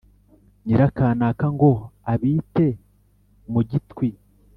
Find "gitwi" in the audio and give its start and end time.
3.69-4.07